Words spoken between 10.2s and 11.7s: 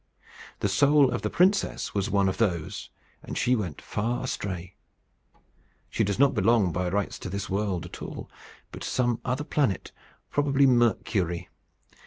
probably Mercury.